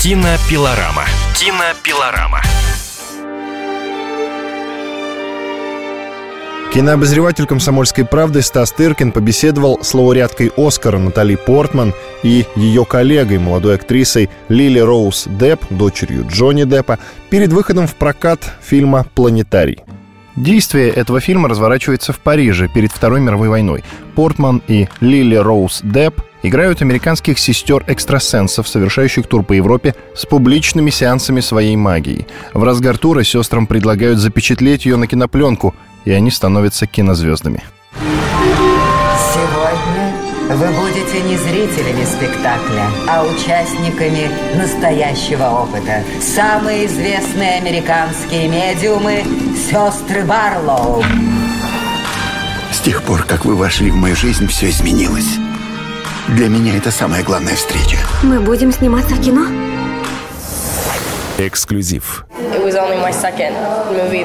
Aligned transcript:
Кинопилорама. 0.00 1.02
Кинопилорама. 1.34 2.40
Кинообозреватель 6.72 7.46
«Комсомольской 7.46 8.04
правды» 8.04 8.42
Стас 8.42 8.70
Тыркин 8.70 9.10
побеседовал 9.10 9.80
с 9.82 9.92
лауреаткой 9.94 10.52
«Оскара» 10.56 10.98
Натали 10.98 11.34
Портман 11.34 11.94
и 12.22 12.46
ее 12.54 12.84
коллегой, 12.84 13.38
молодой 13.38 13.74
актрисой 13.74 14.30
Лили 14.48 14.78
Роуз 14.78 15.24
Депп, 15.26 15.62
дочерью 15.68 16.28
Джонни 16.30 16.62
Деппа, 16.62 17.00
перед 17.28 17.52
выходом 17.52 17.88
в 17.88 17.96
прокат 17.96 18.54
фильма 18.62 19.04
«Планетарий». 19.16 19.80
Действие 20.36 20.90
этого 20.90 21.18
фильма 21.18 21.48
разворачивается 21.48 22.12
в 22.12 22.20
Париже 22.20 22.68
перед 22.68 22.92
Второй 22.92 23.20
мировой 23.20 23.48
войной. 23.48 23.82
Портман 24.14 24.62
и 24.68 24.86
Лили 25.00 25.34
Роуз 25.34 25.80
Депп 25.82 26.20
играют 26.42 26.82
американских 26.82 27.38
сестер-экстрасенсов, 27.38 28.68
совершающих 28.68 29.26
тур 29.26 29.42
по 29.42 29.52
Европе 29.52 29.94
с 30.14 30.26
публичными 30.26 30.90
сеансами 30.90 31.40
своей 31.40 31.76
магии. 31.76 32.26
В 32.52 32.62
разгар 32.62 32.98
тура 32.98 33.24
сестрам 33.24 33.66
предлагают 33.66 34.18
запечатлеть 34.18 34.86
ее 34.86 34.96
на 34.96 35.06
кинопленку, 35.06 35.74
и 36.04 36.12
они 36.12 36.30
становятся 36.30 36.86
кинозвездами. 36.86 37.62
Сегодня 39.34 40.14
вы 40.48 40.66
будете 40.80 41.20
не 41.22 41.36
зрителями 41.36 42.04
спектакля, 42.04 42.86
а 43.06 43.24
участниками 43.24 44.30
настоящего 44.56 45.44
опыта. 45.44 46.02
Самые 46.22 46.86
известные 46.86 47.58
американские 47.58 48.48
медиумы– 48.48 49.24
сестры 49.70 50.24
Барлоу. 50.24 51.04
С 52.72 52.80
тех 52.80 53.02
пор, 53.02 53.24
как 53.24 53.44
вы 53.44 53.56
вошли 53.56 53.90
в 53.90 53.96
мою 53.96 54.16
жизнь, 54.16 54.46
все 54.46 54.70
изменилось. 54.70 55.38
Для 56.28 56.48
меня 56.48 56.76
это 56.76 56.90
самая 56.90 57.22
главная 57.22 57.56
встреча. 57.56 57.96
Мы 58.22 58.38
будем 58.40 58.70
сниматься 58.70 59.14
в 59.14 59.24
кино? 59.24 59.46
Эксклюзив. 61.38 62.26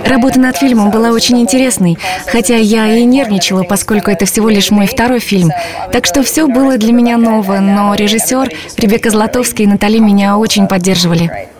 Работа 0.05 0.39
над 0.39 0.57
фильмом 0.57 0.91
была 0.91 1.11
очень 1.11 1.39
интересной, 1.39 1.97
хотя 2.27 2.57
я 2.57 2.87
и 2.87 3.05
нервничала, 3.05 3.63
поскольку 3.63 4.11
это 4.11 4.25
всего 4.25 4.49
лишь 4.49 4.69
мой 4.69 4.87
второй 4.87 5.19
фильм. 5.19 5.51
Так 5.93 6.05
что 6.05 6.23
все 6.23 6.47
было 6.47 6.77
для 6.77 6.91
меня 6.91 7.17
ново, 7.17 7.59
но 7.59 7.93
режиссер 7.95 8.49
Ребекка 8.77 9.09
Златовская 9.09 9.65
и 9.65 9.69
Натали 9.69 9.99
меня 9.99 10.37
очень 10.37 10.67
поддерживали. 10.67 11.52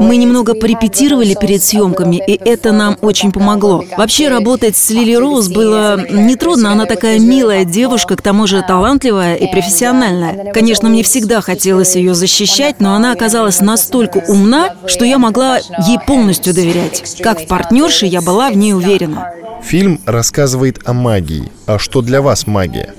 Мы 0.00 0.16
немного 0.16 0.54
порепетировали 0.54 1.34
перед 1.34 1.62
съемками, 1.62 2.22
и 2.26 2.32
это 2.32 2.72
нам 2.72 2.96
очень 3.00 3.32
помогло. 3.32 3.84
Вообще 3.96 4.28
работать 4.28 4.76
с 4.76 4.90
Лили 4.90 5.14
Роуз 5.14 5.48
было 5.48 5.98
нетрудно. 6.10 6.72
Она 6.72 6.86
такая 6.86 7.18
милая 7.18 7.64
девушка, 7.64 8.16
к 8.16 8.22
тому 8.22 8.46
же 8.46 8.62
талантливая 8.66 9.36
и 9.36 9.50
профессиональная. 9.50 10.52
Конечно, 10.52 10.88
мне 10.88 11.02
всегда 11.02 11.40
хотелось 11.40 11.96
ее 11.96 12.14
защищать, 12.14 12.80
но 12.80 12.94
она 12.94 13.12
оказалась 13.12 13.60
настолько 13.60 14.22
умна, 14.28 14.74
что 14.86 15.04
я 15.04 15.18
могла 15.18 15.58
ей 15.58 15.98
полностью 16.06 16.54
доверять. 16.54 17.20
Как 17.22 17.42
в 17.42 17.46
партнерше 17.46 18.06
я 18.06 18.20
была 18.20 18.50
в 18.50 18.56
ней 18.56 18.74
уверена. 18.74 19.32
Фильм 19.62 20.00
рассказывает 20.06 20.80
о 20.84 20.92
магии. 20.92 21.50
А 21.66 21.78
что 21.78 22.00
для 22.02 22.22
вас 22.22 22.46
магия? 22.46 22.94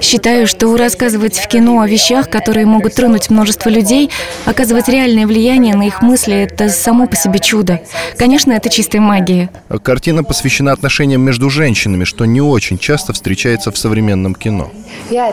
Считаю, 0.00 0.46
что 0.46 0.76
рассказывать 0.76 1.38
в 1.38 1.48
кино 1.48 1.80
о 1.80 1.86
вещах, 1.86 2.28
которые 2.28 2.66
могут 2.66 2.94
тронуть 2.94 3.30
множество 3.30 3.70
людей, 3.70 4.10
оказывать 4.44 4.88
реальное 4.88 5.26
влияние 5.26 5.74
на 5.74 5.84
их 5.86 6.02
мысли, 6.02 6.34
это 6.34 6.68
само 6.68 7.06
по 7.06 7.16
себе 7.16 7.38
чудо. 7.38 7.80
Конечно, 8.18 8.52
это 8.52 8.68
чистая 8.68 9.00
магия. 9.00 9.48
Картина 9.82 10.22
посвящена 10.22 10.72
отношениям 10.72 11.22
между 11.22 11.48
женщинами, 11.48 12.04
что 12.04 12.24
не 12.26 12.40
очень 12.40 12.78
часто 12.78 13.12
встречается 13.12 13.70
в 13.70 13.78
современном 13.78 14.34
кино. 14.34 14.70
Я 15.10 15.32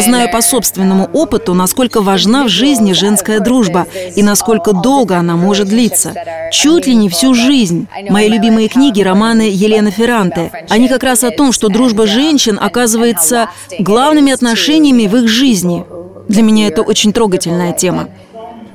знаю 0.00 0.30
по 0.30 0.40
собственному 0.42 1.08
опыту, 1.12 1.54
насколько 1.54 2.00
важна 2.00 2.44
в 2.44 2.48
жизни 2.48 2.92
женская 2.92 3.40
дружба 3.40 3.86
и 4.16 4.22
насколько 4.22 4.72
долго 4.72 5.16
она 5.16 5.36
может 5.36 5.68
длиться. 5.68 6.12
Чуть 6.50 6.86
ли 6.86 6.94
не 6.94 7.08
всю 7.08 7.34
жизнь. 7.34 7.86
Мои 8.10 8.28
любимые 8.28 8.68
книги– 8.68 9.02
романы 9.02 9.48
Елены 9.50 9.90
Ферранте. 9.90 10.50
Они 10.72 10.88
как 10.88 11.02
раз 11.02 11.22
о 11.22 11.30
том, 11.30 11.52
что 11.52 11.68
дружба 11.68 12.06
женщин 12.06 12.58
оказывается 12.58 13.50
главными 13.78 14.32
отношениями 14.32 15.06
в 15.06 15.14
их 15.16 15.28
жизни. 15.28 15.84
Для 16.28 16.42
меня 16.42 16.66
это 16.66 16.80
очень 16.80 17.12
трогательная 17.12 17.74
тема. 17.74 18.08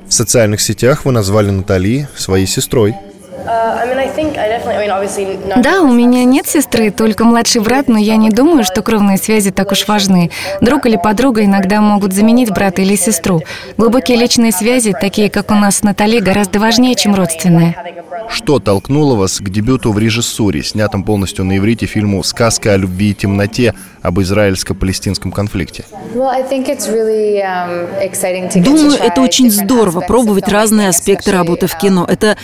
В 0.06 0.14
социальных 0.14 0.60
сетях 0.60 1.04
вы 1.04 1.10
назвали 1.10 1.50
Натали 1.50 2.06
своей 2.16 2.46
сестрой. 2.46 2.94
Да, 5.62 5.80
у 5.80 5.92
меня 5.92 6.24
нет 6.24 6.46
сестры, 6.46 6.90
только 6.90 7.24
младший 7.24 7.62
брат, 7.62 7.88
но 7.88 7.98
я 7.98 8.16
не 8.16 8.30
думаю, 8.30 8.64
что 8.64 8.82
кровные 8.82 9.16
связи 9.16 9.50
так 9.50 9.72
уж 9.72 9.88
важны. 9.88 10.30
Друг 10.60 10.86
или 10.86 10.96
подруга 10.96 11.44
иногда 11.44 11.80
могут 11.80 12.12
заменить 12.12 12.50
брата 12.50 12.82
или 12.82 12.94
сестру. 12.96 13.40
Глубокие 13.76 14.18
личные 14.18 14.52
связи, 14.52 14.94
такие 14.98 15.30
как 15.30 15.50
у 15.50 15.54
нас 15.54 15.78
с 15.78 15.82
Натали, 15.82 16.20
гораздо 16.20 16.58
важнее, 16.58 16.94
чем 16.94 17.14
родственные. 17.14 17.74
Что 18.28 18.58
толкнуло 18.58 19.14
вас 19.14 19.38
к 19.38 19.48
дебюту 19.48 19.92
в 19.92 19.98
режиссуре, 19.98 20.62
снятом 20.62 21.02
полностью 21.02 21.44
на 21.44 21.56
иврите 21.56 21.86
фильму 21.86 22.22
«Сказка 22.22 22.74
о 22.74 22.76
любви 22.76 23.10
и 23.10 23.14
темноте» 23.14 23.74
об 24.02 24.20
израильско-палестинском 24.20 25.32
конфликте? 25.32 25.84
Думаю, 28.60 28.92
это 28.98 29.20
очень 29.22 29.50
здорово, 29.50 30.00
пробовать 30.00 30.48
разные 30.48 30.88
аспекты 30.88 31.32
работы 31.32 31.66
в 31.66 31.76
кино. 31.78 32.06
Это 32.08 32.36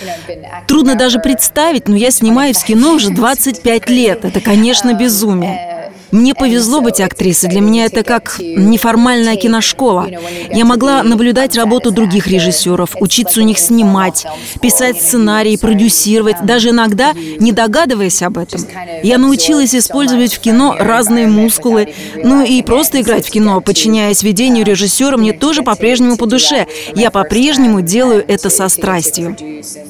трудно 0.67 0.94
даже 0.95 1.19
представить, 1.19 1.89
но 1.89 1.97
я 1.97 2.11
снимаюсь 2.11 2.59
в 2.59 2.65
кино 2.65 2.95
уже 2.95 3.11
25 3.11 3.89
лет. 3.91 4.25
Это, 4.25 4.41
конечно, 4.41 4.95
безумие. 4.95 5.74
Мне 6.15 6.33
повезло 6.33 6.81
быть 6.81 7.01
актрисой. 7.01 7.51
Для 7.51 7.61
меня 7.61 7.87
это 7.87 8.05
как 8.05 8.37
неформальная 8.39 9.35
киношкола. 9.35 10.07
Я 10.53 10.65
могла 10.65 11.03
наблюдать 11.03 11.57
работу 11.57 11.91
других 11.91 12.29
режиссеров, 12.29 12.91
учиться 13.01 13.41
у 13.41 13.43
них 13.43 13.59
снимать, 13.59 14.25
писать 14.63 15.03
сценарии, 15.03 15.57
продюсировать, 15.57 16.37
даже 16.45 16.71
иногда 16.71 17.15
не 17.15 17.51
догадываясь 17.51 18.23
об 18.23 18.39
этом. 18.39 18.61
Я 19.03 19.19
научилась 19.19 19.75
использовать 19.75 20.33
в 20.35 20.39
кино 20.39 20.77
разные 20.79 21.27
мускулы, 21.27 21.93
ну 22.15 22.45
и 22.45 22.63
просто 22.63 23.01
играть 23.01 23.27
в 23.27 23.33
кино, 23.33 23.61
подчиняясь 23.61 24.23
ведению 24.23 24.65
режиссера, 24.65 25.17
мне 25.17 25.33
тоже 25.33 25.65
по-прежнему 25.65 26.17
по 26.17 26.27
душе. 26.27 26.69
Я 26.95 27.11
по-прежнему 27.11 27.81
делаю 27.81 28.25
это 28.29 28.51
со 28.51 28.69
страстью. 28.69 29.37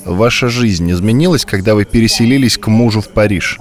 Ваша 0.07 0.49
жизнь 0.49 0.91
изменилась, 0.91 1.45
когда 1.45 1.75
вы 1.75 1.85
переселились 1.85 2.57
к 2.57 2.69
мужу 2.69 3.03
в 3.03 3.09
Париж? 3.11 3.61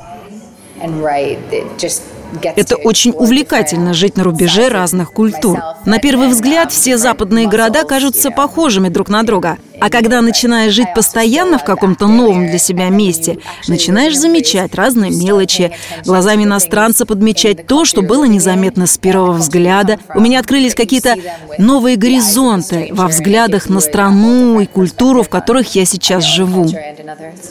Это 2.56 2.76
очень 2.76 3.12
увлекательно 3.12 3.94
жить 3.94 4.18
на 4.18 4.24
рубеже 4.24 4.70
разных 4.70 5.12
культур. 5.12 5.60
На 5.86 6.00
первый 6.00 6.30
взгляд 6.30 6.72
все 6.72 6.98
западные 6.98 7.48
города 7.48 7.84
кажутся 7.84 8.32
похожими 8.32 8.90
друг 8.90 9.10
на 9.10 9.24
друга. 9.24 9.58
А 9.80 9.90
когда 9.90 10.22
начинаешь 10.22 10.74
жить 10.74 10.94
постоянно 10.96 11.58
в 11.58 11.64
каком-то 11.64 12.08
новом 12.08 12.48
для 12.48 12.58
себя 12.58 12.90
месте, 12.90 13.38
начинаешь 13.68 14.18
замечать 14.18 14.76
разные 14.76 15.12
мелочи, 15.12 15.72
глазами 16.06 16.44
иностранца 16.44 17.06
подмечать 17.06 17.68
то, 17.68 17.86
что 17.86 18.02
было 18.02 18.26
незаметно 18.26 18.88
с 18.88 18.98
первого 18.98 19.34
взгляда. 19.34 20.00
У 20.16 20.20
меня 20.20 20.40
открылись 20.40 20.76
какие-то 20.76 21.16
новые 21.58 21.98
горизонты 21.98 22.90
во 22.92 23.08
взглядах 23.08 23.70
на 23.70 23.80
страну 23.80 24.60
и 24.60 24.66
культуру, 24.66 25.24
в 25.24 25.30
которых 25.30 25.76
я 25.76 25.86
сейчас 25.86 26.24
живу. 26.24 26.68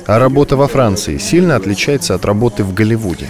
А 0.07 0.19
работа 0.19 0.57
во 0.57 0.69
Франции 0.69 1.19
сильно 1.19 1.57
отличается 1.57 2.15
от 2.15 2.25
работы 2.25 2.65
в 2.65 2.75
Голливуде? 2.75 3.27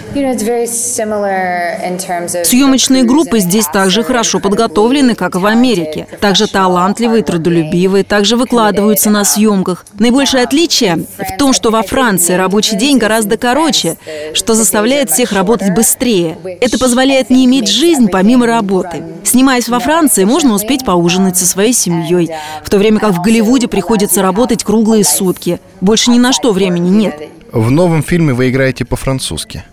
Съемочные 2.43 3.03
группы 3.03 3.39
здесь 3.39 3.65
также 3.67 4.03
хорошо 4.03 4.39
подготовлены, 4.39 5.15
как 5.15 5.35
и 5.35 5.37
в 5.37 5.45
Америке. 5.45 6.07
Также 6.19 6.47
талантливые, 6.47 7.23
трудолюбивые, 7.23 8.03
также 8.03 8.37
выкладываются 8.83 9.09
на 9.09 9.23
съемках. 9.23 9.85
Наибольшее 9.99 10.43
отличие 10.43 11.05
в 11.17 11.37
том, 11.37 11.53
что 11.53 11.71
во 11.71 11.81
Франции 11.81 12.33
рабочий 12.33 12.77
день 12.77 12.97
гораздо 12.97 13.37
короче, 13.37 13.97
что 14.33 14.53
заставляет 14.55 15.09
всех 15.09 15.31
работать 15.31 15.73
быстрее. 15.73 16.37
Это 16.61 16.77
позволяет 16.77 17.29
не 17.29 17.45
иметь 17.45 17.67
жизнь 17.67 18.07
помимо 18.09 18.45
работы. 18.45 19.03
Снимаясь 19.23 19.69
во 19.69 19.79
Франции, 19.79 20.25
можно 20.25 20.53
успеть 20.53 20.85
поужинать 20.85 21.37
со 21.37 21.45
своей 21.45 21.73
семьей, 21.73 22.29
в 22.63 22.69
то 22.69 22.77
время 22.77 22.99
как 22.99 23.13
в 23.13 23.21
Голливуде 23.21 23.67
приходится 23.67 24.21
работать 24.21 24.63
круглые 24.63 25.03
сутки. 25.03 25.59
Больше 25.81 26.11
ни 26.11 26.19
на 26.19 26.33
что 26.33 26.51
времени 26.51 26.89
нет. 26.89 27.29
В 27.51 27.71
новом 27.71 28.03
фильме 28.03 28.33
вы 28.33 28.49
играете 28.49 28.83
по-французски. 28.85 29.63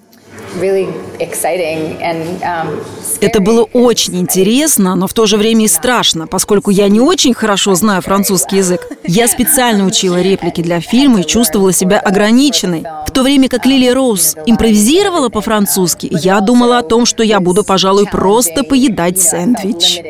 Um, 2.41 2.83
Это 3.21 3.41
было 3.41 3.65
очень 3.73 4.17
интересно, 4.19 4.95
но 4.97 5.07
в 5.07 5.15
то 5.15 5.27
же 5.27 5.37
время 5.37 5.65
и 5.65 5.69
страшно, 5.69 6.27
поскольку 6.27 6.71
я 6.71 6.89
не 6.89 7.01
очень 7.01 7.35
хорошо 7.35 7.75
знаю 7.75 8.03
французский 8.03 8.57
язык. 8.57 8.89
Я 9.07 9.29
специально 9.29 9.87
учила 9.87 10.21
реплики 10.21 10.61
для 10.61 10.81
фильма 10.81 11.21
и 11.21 11.27
чувствовала 11.27 11.73
себя 11.73 12.01
ограниченной. 12.01 12.85
В 13.07 13.11
то 13.13 13.23
время 13.23 13.49
как 13.49 13.67
Лили 13.67 13.89
Роуз 13.89 14.37
импровизировала 14.47 15.29
по-французски, 15.29 16.09
я 16.11 16.41
думала 16.41 16.79
о 16.79 16.83
том, 16.83 17.07
что 17.07 17.23
я 17.23 17.41
буду, 17.41 17.65
пожалуй, 17.65 18.07
просто 18.07 18.65
поедать 18.65 19.21
сэндвич. 19.21 20.01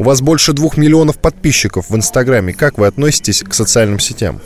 У 0.00 0.02
вас 0.02 0.22
больше 0.22 0.54
двух 0.54 0.78
миллионов 0.78 1.18
подписчиков 1.18 1.90
в 1.90 1.94
Инстаграме. 1.94 2.54
Как 2.54 2.78
вы 2.78 2.86
относитесь 2.86 3.42
к 3.42 3.52
социальным 3.52 3.98
сетям? 3.98 4.40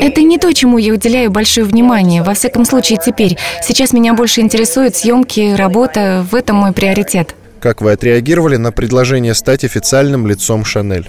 Это 0.00 0.22
не 0.22 0.38
то, 0.38 0.54
чему 0.54 0.78
я 0.78 0.92
уделяю 0.92 1.32
большое 1.32 1.66
внимание. 1.66 2.22
Во 2.22 2.34
всяком 2.34 2.64
случае, 2.64 3.00
теперь. 3.04 3.36
Сейчас 3.60 3.92
меня 3.92 4.14
больше 4.14 4.40
интересуют 4.40 4.94
съемки, 4.94 5.56
работа. 5.56 6.24
В 6.30 6.36
этом 6.36 6.58
мой 6.58 6.70
приоритет. 6.72 7.34
Как 7.58 7.80
вы 7.80 7.90
отреагировали 7.92 8.56
на 8.56 8.70
предложение 8.70 9.34
стать 9.34 9.64
официальным 9.64 10.26
лицом 10.28 10.64
Шанель? 10.64 11.08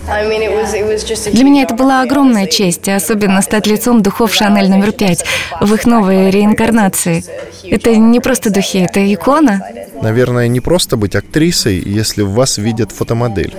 Для 1.32 1.44
меня 1.44 1.64
это 1.64 1.74
была 1.74 2.02
огромная 2.02 2.46
честь, 2.46 2.88
особенно 2.90 3.42
стать 3.44 3.66
лицом 3.66 4.02
духов 4.02 4.34
Шанель 4.34 4.70
номер 4.70 4.92
пять 4.92 5.26
в 5.62 5.74
их 5.74 5.86
новой 5.86 6.30
реинкарнации. 6.30 7.24
Это 7.64 7.96
не 7.96 8.20
просто 8.20 8.52
духи, 8.52 8.80
это 8.80 9.14
икона. 9.14 9.62
Наверное, 10.04 10.50
не 10.50 10.60
просто 10.60 10.98
быть 10.98 11.16
актрисой, 11.16 11.80
если 11.80 12.24
в 12.24 12.32
вас 12.32 12.58
видят 12.58 12.92
фотомодель. 12.92 13.56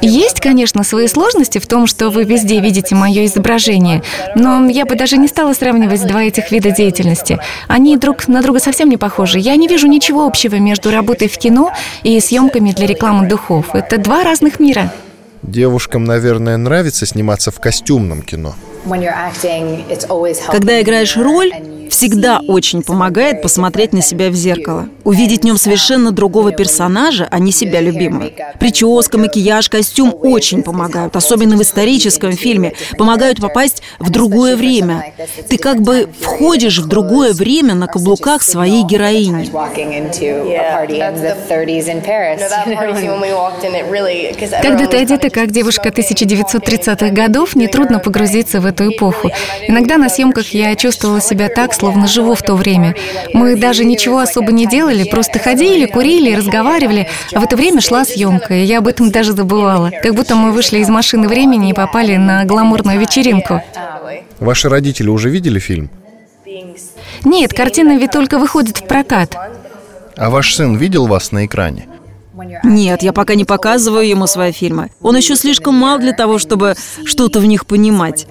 Есть, 0.00 0.40
конечно, 0.40 0.84
свои 0.84 1.08
сложности 1.08 1.58
в 1.58 1.66
том, 1.66 1.88
что 1.88 2.08
вы 2.10 2.22
везде 2.22 2.60
видите 2.60 2.94
мое 2.94 3.24
изображение, 3.24 4.04
но 4.36 4.68
я 4.68 4.86
бы 4.86 4.94
даже 4.94 5.16
не 5.16 5.26
стала 5.26 5.54
сравнивать 5.54 6.06
два 6.06 6.22
этих 6.22 6.52
вида 6.52 6.70
деятельности. 6.70 7.40
Они 7.66 7.96
друг 7.96 8.28
на 8.28 8.42
друга 8.42 8.60
совсем 8.60 8.88
не 8.88 8.96
похожи. 8.96 9.40
Я 9.40 9.56
не 9.56 9.66
вижу 9.66 9.88
ничего 9.88 10.24
общего 10.24 10.54
между 10.54 10.92
работой 10.92 11.28
в 11.28 11.36
кино 11.36 11.72
и 12.04 12.20
съемками 12.20 12.70
для 12.70 12.86
рекламы 12.86 13.26
духов. 13.26 13.74
Это 13.74 13.98
два 13.98 14.22
разных 14.22 14.60
мира. 14.60 14.92
Девушкам, 15.42 16.04
наверное, 16.04 16.56
нравится 16.56 17.06
сниматься 17.06 17.50
в 17.50 17.58
костюмном 17.58 18.22
кино. 18.22 18.54
Когда 20.46 20.80
играешь 20.80 21.16
роль, 21.16 21.52
всегда 21.90 22.40
очень 22.46 22.82
помогает 22.82 23.42
посмотреть 23.42 23.92
на 23.92 24.02
себя 24.02 24.30
в 24.30 24.34
зеркало. 24.34 24.88
Увидеть 25.04 25.42
в 25.42 25.44
нем 25.44 25.56
совершенно 25.56 26.10
другого 26.10 26.52
персонажа, 26.52 27.28
а 27.30 27.38
не 27.38 27.52
себя 27.52 27.80
любимого. 27.80 28.30
Прическа, 28.58 29.18
макияж, 29.18 29.68
костюм 29.68 30.14
очень 30.22 30.62
помогают, 30.62 31.16
особенно 31.16 31.56
в 31.56 31.62
историческом 31.62 32.32
фильме. 32.32 32.74
Помогают 32.98 33.40
попасть 33.40 33.82
в 33.98 34.10
другое 34.10 34.56
время. 34.56 35.12
Ты 35.48 35.56
как 35.58 35.80
бы 35.80 36.08
входишь 36.20 36.78
в 36.78 36.86
другое 36.86 37.32
время 37.32 37.74
на 37.74 37.86
каблуках 37.86 38.42
своей 38.42 38.84
героини. 38.84 39.50
Когда 44.62 44.86
ты 44.86 44.96
одета 44.98 45.30
как 45.30 45.50
девушка 45.50 45.88
1930-х 45.88 47.10
годов, 47.10 47.56
нетрудно 47.56 47.98
погрузиться 47.98 48.60
в 48.60 48.66
эту 48.66 48.92
эпоху. 48.92 49.30
Иногда 49.66 49.98
на 49.98 50.08
съемках 50.08 50.48
я 50.48 50.74
чувствовала 50.76 51.20
себя 51.20 51.48
так, 51.48 51.71
словно 51.74 52.06
живу 52.06 52.34
в 52.34 52.42
то 52.42 52.54
время. 52.54 52.94
Мы 53.32 53.56
даже 53.56 53.84
ничего 53.84 54.18
особо 54.18 54.52
не 54.52 54.66
делали, 54.66 55.04
просто 55.04 55.38
ходили, 55.38 55.86
курили, 55.86 56.34
разговаривали, 56.34 57.08
а 57.34 57.40
в 57.40 57.44
это 57.44 57.56
время 57.56 57.80
шла 57.80 58.04
съемка, 58.04 58.54
и 58.54 58.64
я 58.64 58.78
об 58.78 58.88
этом 58.88 59.10
даже 59.10 59.32
забывала. 59.32 59.90
Как 60.02 60.14
будто 60.14 60.34
мы 60.34 60.52
вышли 60.52 60.78
из 60.78 60.88
машины 60.88 61.28
времени 61.28 61.70
и 61.70 61.74
попали 61.74 62.16
на 62.16 62.44
гламурную 62.44 62.98
вечеринку. 62.98 63.62
Ваши 64.38 64.68
родители 64.68 65.08
уже 65.08 65.30
видели 65.30 65.58
фильм? 65.58 65.90
Нет, 67.24 67.52
картина 67.52 67.96
ведь 67.96 68.10
только 68.10 68.38
выходит 68.38 68.78
в 68.78 68.86
прокат. 68.86 69.36
А 70.16 70.30
ваш 70.30 70.54
сын 70.54 70.76
видел 70.76 71.06
вас 71.06 71.32
на 71.32 71.46
экране? 71.46 71.86
Нет, 72.64 73.02
я 73.02 73.12
пока 73.12 73.34
не 73.34 73.44
показываю 73.44 74.06
ему 74.06 74.26
свои 74.26 74.52
фильмы. 74.52 74.90
Он 75.00 75.16
еще 75.16 75.36
слишком 75.36 75.74
мал 75.74 75.98
для 75.98 76.12
того, 76.12 76.38
чтобы 76.38 76.74
что-то 77.04 77.40
в 77.40 77.46
них 77.46 77.66
понимать. 77.66 78.26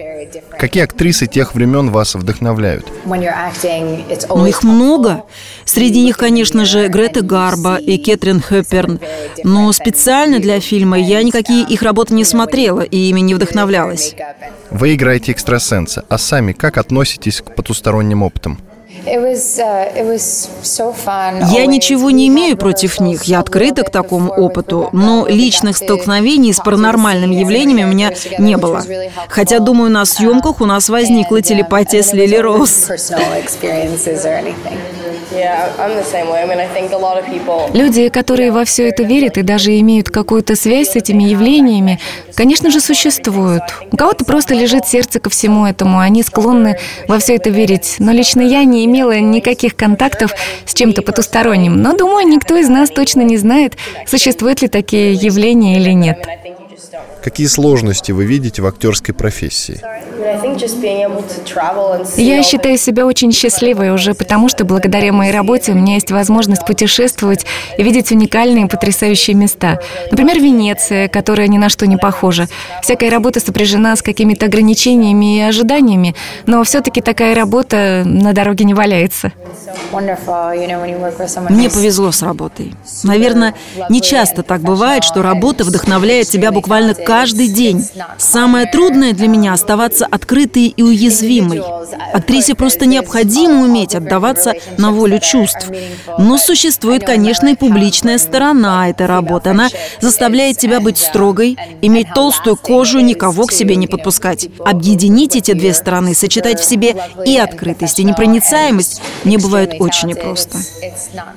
Какие 0.57 0.83
актрисы 0.83 1.27
тех 1.27 1.53
времен 1.53 1.91
вас 1.91 2.15
вдохновляют? 2.15 2.85
Ну, 3.05 4.45
их 4.45 4.63
много. 4.63 5.23
Среди 5.65 6.01
них, 6.03 6.17
конечно 6.17 6.65
же, 6.65 6.87
Грета 6.87 7.21
Гарба 7.21 7.75
и 7.77 7.97
Кэтрин 7.97 8.41
Хэпперн. 8.41 8.99
Но 9.43 9.71
специально 9.71 10.39
для 10.39 10.59
фильма 10.59 10.99
я 10.99 11.21
никакие 11.23 11.63
их 11.65 11.81
работы 11.81 12.13
не 12.13 12.25
смотрела 12.25 12.81
и 12.81 12.97
ими 12.97 13.21
не 13.21 13.35
вдохновлялась. 13.35 14.15
Вы 14.71 14.95
играете 14.95 15.31
экстрасенса, 15.31 16.05
а 16.09 16.17
сами 16.17 16.53
как 16.53 16.77
относитесь 16.77 17.41
к 17.41 17.55
потусторонним 17.55 18.23
опытам? 18.23 18.59
Uh, 19.03 20.03
я 21.51 21.65
ничего 21.65 22.11
не 22.11 22.27
имею 22.27 22.55
против 22.55 22.99
них, 22.99 23.23
я 23.23 23.39
открыта 23.39 23.83
к 23.83 23.89
такому 23.89 24.31
опыту, 24.31 24.89
но 24.91 25.25
личных 25.27 25.77
столкновений 25.77 26.53
с 26.53 26.57
паранормальными 26.57 27.35
явлениями 27.35 27.83
у 27.83 27.87
меня 27.87 28.11
не 28.37 28.57
было. 28.57 28.83
Хотя, 29.27 29.59
думаю, 29.59 29.89
на 29.89 30.05
съемках 30.05 30.61
у 30.61 30.65
нас 30.65 30.89
возникла 30.89 31.41
телепатия 31.41 32.03
с 32.03 32.13
Лили 32.13 32.35
Роуз. 32.35 32.89
Люди, 37.73 38.09
которые 38.09 38.51
во 38.51 38.65
все 38.65 38.89
это 38.89 39.03
верят 39.03 39.37
и 39.37 39.43
даже 39.43 39.79
имеют 39.79 40.09
какую-то 40.09 40.55
связь 40.55 40.89
с 40.89 40.95
этими 40.95 41.23
явлениями, 41.23 41.99
конечно 42.35 42.69
же, 42.69 42.81
существуют. 42.81 43.63
У 43.91 43.97
кого-то 43.97 44.25
просто 44.25 44.53
лежит 44.53 44.87
сердце 44.87 45.19
ко 45.19 45.29
всему 45.29 45.65
этому, 45.65 45.99
они 45.99 46.21
склонны 46.23 46.77
во 47.07 47.17
все 47.19 47.35
это 47.35 47.49
верить. 47.49 47.95
Но 47.99 48.11
лично 48.11 48.41
я 48.41 48.63
не 48.65 48.85
имела 48.91 49.19
никаких 49.19 49.75
контактов 49.75 50.31
с 50.65 50.73
чем-то 50.73 51.01
потусторонним. 51.01 51.81
Но, 51.81 51.95
думаю, 51.95 52.27
никто 52.27 52.57
из 52.57 52.69
нас 52.69 52.89
точно 52.89 53.21
не 53.21 53.37
знает, 53.37 53.77
существуют 54.05 54.61
ли 54.61 54.67
такие 54.67 55.13
явления 55.13 55.77
или 55.77 55.91
нет. 55.91 56.27
Какие 57.23 57.47
сложности 57.47 58.11
вы 58.11 58.25
видите 58.25 58.61
в 58.61 58.67
актерской 58.67 59.13
профессии? 59.13 59.79
Я 62.17 62.43
считаю 62.43 62.77
себя 62.77 63.05
очень 63.05 63.31
счастливой 63.31 63.91
уже 63.91 64.13
потому, 64.13 64.49
что 64.49 64.65
благодаря 64.65 65.11
моей 65.13 65.31
работе 65.31 65.71
у 65.71 65.75
меня 65.75 65.95
есть 65.95 66.11
возможность 66.11 66.65
путешествовать 66.65 67.45
и 67.77 67.83
видеть 67.83 68.11
уникальные 68.11 68.67
потрясающие 68.67 69.35
места. 69.35 69.79
Например, 70.11 70.37
Венеция, 70.37 71.07
которая 71.07 71.47
ни 71.47 71.57
на 71.57 71.69
что 71.69 71.87
не 71.87 71.97
похожа. 71.97 72.47
Всякая 72.81 73.09
работа 73.09 73.39
сопряжена 73.39 73.95
с 73.95 74.01
какими-то 74.01 74.45
ограничениями 74.45 75.37
и 75.37 75.41
ожиданиями, 75.41 76.15
но 76.45 76.63
все-таки 76.63 77.01
такая 77.01 77.35
работа 77.35 78.03
на 78.05 78.33
дороге 78.33 78.65
не 78.65 78.73
валяется. 78.73 79.31
Мне 81.49 81.69
повезло 81.69 82.11
с 82.11 82.21
работой. 82.21 82.73
Наверное, 83.03 83.55
не 83.89 84.01
часто 84.01 84.43
так 84.43 84.61
бывает, 84.61 85.03
что 85.03 85.21
работа 85.21 85.63
вдохновляет 85.63 86.27
тебя 86.27 86.51
буквально 86.51 86.93
каждый 86.93 87.47
день. 87.47 87.85
Самое 88.17 88.65
трудное 88.65 89.13
для 89.13 89.27
меня 89.27 89.53
оставаться 89.53 90.05
открытой 90.11 90.67
и 90.67 90.83
уязвимой. 90.83 91.61
Актрисе 92.13 92.55
просто 92.55 92.85
необходимо 92.85 93.63
уметь 93.63 93.95
отдаваться 93.95 94.53
на 94.77 94.91
волю 94.91 95.19
чувств. 95.19 95.69
Но 96.17 96.37
существует, 96.37 97.05
конечно, 97.05 97.47
и 97.47 97.55
публичная 97.55 98.17
сторона 98.17 98.89
этой 98.89 99.07
работы. 99.07 99.49
Она 99.49 99.69
заставляет 99.99 100.57
тебя 100.57 100.79
быть 100.79 100.97
строгой, 100.97 101.57
иметь 101.81 102.13
толстую 102.13 102.57
кожу, 102.57 102.99
никого 102.99 103.45
к 103.45 103.51
себе 103.51 103.75
не 103.75 103.87
подпускать. 103.87 104.49
Объединить 104.59 105.35
эти 105.35 105.53
две 105.53 105.73
стороны, 105.73 106.13
сочетать 106.13 106.59
в 106.59 106.65
себе 106.65 106.95
и 107.25 107.37
открытость, 107.37 107.99
и 107.99 108.03
непроницаемость 108.03 109.01
не 109.23 109.37
бывает 109.37 109.75
очень 109.79 110.09
непросто. 110.09 110.57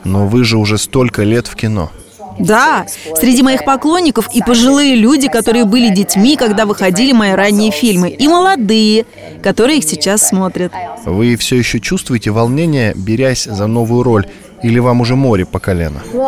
Но 0.04 0.26
вы 0.26 0.45
же 0.45 0.59
уже 0.59 0.78
столько 0.78 1.23
лет 1.23 1.47
в 1.47 1.54
кино. 1.54 1.90
Да, 2.38 2.87
среди 3.17 3.43
моих 3.43 3.64
поклонников 3.64 4.29
и 4.35 4.41
пожилые 4.43 4.95
люди, 4.97 5.29
которые 5.29 5.64
были 5.64 5.95
детьми, 5.95 6.37
когда 6.37 6.67
выходили 6.67 7.12
мои 7.12 7.33
ранние 7.33 7.71
фильмы, 7.71 8.11
и 8.11 8.29
молодые, 8.29 9.07
которые 9.43 9.79
их 9.79 9.85
сейчас 9.85 10.29
смотрят. 10.29 10.73
Вы 11.05 11.37
все 11.37 11.57
еще 11.57 11.81
чувствуете 11.81 12.31
волнение, 12.31 12.93
берясь 12.95 13.45
за 13.45 13.67
новую 13.67 14.03
роль? 14.03 14.26
Или 14.64 14.79
вам 14.79 15.03
уже 15.03 15.14
море 15.14 15.45
по 15.45 15.59
колено? 15.59 16.00
Um, 16.14 16.25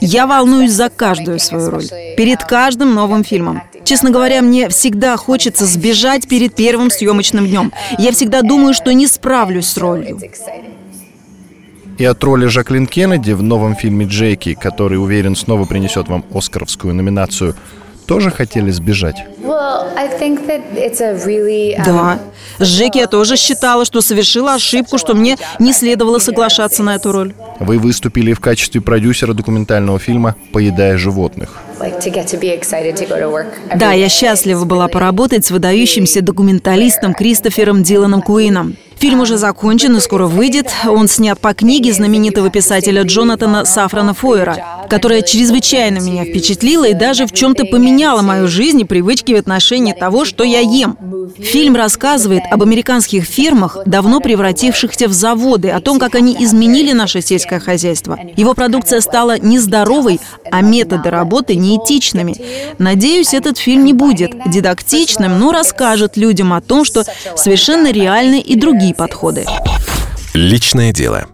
Я 0.00 0.26
волнуюсь 0.26 0.72
за 0.72 0.90
каждую 0.90 1.38
свою 1.38 1.70
роль, 1.70 1.88
перед 2.14 2.44
каждым 2.44 2.94
новым 2.94 3.24
фильмом. 3.24 3.62
Честно 3.84 4.10
говоря, 4.10 4.42
мне 4.42 4.68
всегда 4.68 5.16
хочется 5.16 5.64
сбежать 5.64 6.28
перед 6.28 6.54
первым 6.54 6.90
съемочным 6.90 7.46
днем. 7.46 7.72
Я 7.96 8.12
всегда 8.12 8.42
думаю, 8.42 8.74
что 8.74 8.92
не 8.92 9.06
справлюсь 9.06 9.66
с 9.66 9.78
ролью. 9.78 10.20
И 11.96 12.04
от 12.04 12.24
роли 12.24 12.46
Жаклин 12.46 12.86
Кеннеди 12.86 13.32
в 13.32 13.42
новом 13.42 13.76
фильме 13.76 14.06
«Джеки», 14.06 14.54
который, 14.54 14.96
уверен, 14.96 15.36
снова 15.36 15.64
принесет 15.64 16.08
вам 16.08 16.24
оскаровскую 16.34 16.94
номинацию, 16.94 17.54
тоже 18.06 18.30
хотели 18.30 18.70
сбежать? 18.70 19.16
Um, 19.42 19.94
да. 21.86 22.18
С 22.58 22.68
Джеки 22.68 22.98
я 22.98 23.06
тоже 23.06 23.36
считала, 23.36 23.84
что 23.84 24.00
совершила 24.00 24.54
ошибку, 24.54 24.98
что 24.98 25.14
мне 25.14 25.36
не 25.58 25.72
следовало 25.72 26.18
соглашаться 26.18 26.82
на 26.82 26.96
эту 26.96 27.12
роль. 27.12 27.34
Вы 27.60 27.78
выступили 27.78 28.32
в 28.32 28.40
качестве 28.40 28.80
продюсера 28.80 29.32
документального 29.32 29.98
фильма 29.98 30.36
«Поедая 30.52 30.98
животных». 30.98 31.62
Да, 33.74 33.92
я 33.92 34.08
счастлива 34.08 34.64
была 34.64 34.88
поработать 34.88 35.46
с 35.46 35.50
выдающимся 35.50 36.22
документалистом 36.22 37.14
Кристофером 37.14 37.82
Диланом 37.82 38.22
Куином. 38.22 38.76
Фильм 39.04 39.20
уже 39.20 39.36
закончен 39.36 39.94
и 39.98 40.00
скоро 40.00 40.26
выйдет. 40.26 40.70
Он 40.88 41.08
снят 41.08 41.38
по 41.38 41.52
книге 41.52 41.92
знаменитого 41.92 42.48
писателя 42.48 43.02
Джонатана 43.02 43.66
Сафрана 43.66 44.14
Фойера, 44.14 44.86
которая 44.88 45.20
чрезвычайно 45.20 45.98
меня 45.98 46.24
впечатлила 46.24 46.86
и 46.86 46.94
даже 46.94 47.26
в 47.26 47.32
чем-то 47.32 47.66
поменяла 47.66 48.22
мою 48.22 48.48
жизнь 48.48 48.80
и 48.80 48.84
привычки 48.84 49.34
в 49.34 49.36
отношении 49.36 49.92
того, 49.92 50.24
что 50.24 50.42
я 50.42 50.60
ем. 50.60 50.96
Фильм 51.38 51.76
рассказывает 51.76 52.44
об 52.50 52.62
американских 52.62 53.24
фермах, 53.24 53.76
давно 53.84 54.20
превратившихся 54.20 55.08
в 55.08 55.12
заводы, 55.12 55.70
о 55.70 55.80
том, 55.80 55.98
как 55.98 56.14
они 56.14 56.34
изменили 56.38 56.92
наше 56.92 57.20
сельское 57.20 57.60
хозяйство. 57.60 58.18
Его 58.36 58.54
продукция 58.54 59.00
стала 59.00 59.38
нездоровой, 59.38 60.20
а 60.50 60.62
методы 60.62 61.10
работы 61.10 61.56
неэтичными. 61.56 62.36
Надеюсь, 62.78 63.34
этот 63.34 63.58
фильм 63.58 63.84
не 63.84 63.92
будет 63.92 64.32
дидактичным, 64.50 65.38
но 65.38 65.52
расскажет 65.52 66.16
людям 66.16 66.52
о 66.52 66.60
том, 66.60 66.84
что 66.84 67.04
совершенно 67.36 67.90
реальны 67.90 68.40
и 68.40 68.56
другие 68.56 68.93
подходы. 68.94 69.44
Личное 70.32 70.92
дело. 70.92 71.26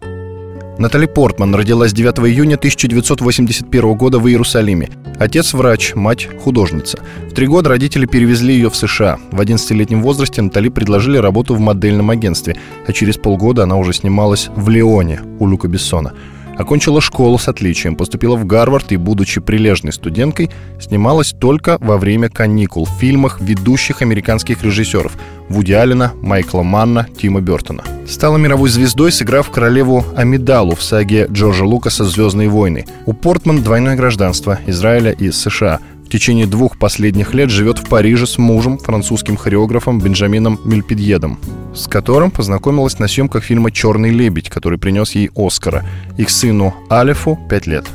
Натали 0.79 1.07
Портман 1.07 1.55
родилась 1.55 1.93
9 1.93 2.21
июня 2.21 2.55
1981 2.55 3.95
года 3.95 4.19
в 4.19 4.26
Иерусалиме. 4.29 4.88
Отец– 5.19 5.52
врач, 5.55 5.95
мать– 5.95 6.29
художница. 6.43 6.99
В 7.31 7.35
три 7.35 7.47
года 7.47 7.69
родители 7.69 8.07
перевезли 8.07 8.55
ее 8.55 8.71
в 8.71 8.76
США. 8.76 9.19
В 9.31 9.40
11-летнем 9.40 10.02
возрасте 10.02 10.40
Натали 10.40 10.71
предложили 10.71 11.19
работу 11.19 11.55
в 11.55 11.61
модельном 11.61 12.09
агентстве, 12.09 12.57
а 12.87 12.93
через 12.93 13.19
полгода 13.19 13.64
она 13.64 13.76
уже 13.76 13.93
снималась 13.93 14.49
в 14.57 14.71
«Леоне» 14.71 15.21
у 15.38 15.47
Люка 15.47 15.69
Бессона– 15.69 16.14
Окончила 16.59 17.00
школу 17.00 17.38
с 17.38 17.49
отличием, 17.49 17.97
поступила 17.97 18.37
в 18.37 18.47
Гарвард 18.47 18.92
и, 18.92 18.97
будучи 18.97 19.40
прилежной 19.40 19.92
студенткой, 19.92 20.50
снималась 20.80 21.33
только 21.33 21.78
во 21.80 21.97
время 21.97 22.28
каникул 22.28 22.85
в 22.85 22.90
фильмах 22.99 23.40
ведущих 23.40 24.02
американских 24.02 24.62
режиссеров 24.62 25.12
Вуди 25.49 25.73
Аллена, 25.73 26.12
Майкла 26.21 26.62
Манна, 26.62 27.07
Тима 27.16 27.40
Бертона. 27.40 27.83
Стала 28.07 28.37
мировой 28.37 28.69
звездой, 28.69 29.12
сыграв 29.12 29.50
королеву 29.50 30.04
Амидалу 30.16 30.75
в 30.75 30.83
саге 30.83 31.26
Джорджа 31.30 31.64
Лукаса 31.64 32.04
«Звездные 32.04 32.49
войны». 32.49 32.85
У 33.07 33.12
Портман 33.12 33.62
двойное 33.62 33.97
гражданство 33.97 34.59
Израиля 34.66 35.12
и 35.12 35.30
США– 35.30 35.80
в 36.11 36.12
течение 36.12 36.49
двух 36.49 36.76
последних 36.76 37.35
лет 37.35 37.50
живет 37.50 37.78
в 37.78 37.88
Париже 37.88 38.26
с 38.26 38.37
мужем, 38.37 38.78
французским 38.78 39.37
хореографом 39.37 40.00
Бенджамином 40.00 40.59
Мильпедьедом, 40.64 41.38
с 41.74 41.86
которым 41.88 42.30
познакомилась 42.30 42.98
на 42.98 43.08
съемках 43.08 43.44
фильма 43.44 43.70
«Черный 43.70 44.10
лебедь», 44.10 44.48
который 44.48 44.78
принес 44.78 45.12
ей 45.12 45.30
Оскара. 45.34 45.84
Их 46.16 46.30
сыну 46.30 46.74
Алифу 46.90 47.38
пять 47.48 47.66
лет. 47.66 47.86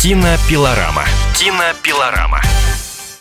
Кинопилорама. 0.00 1.04
Кинопилорама. 1.38 2.40